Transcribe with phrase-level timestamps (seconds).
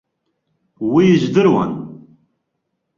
[0.91, 1.71] Уи здыруан.